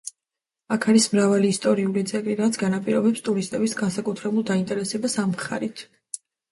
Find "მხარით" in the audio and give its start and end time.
5.37-5.91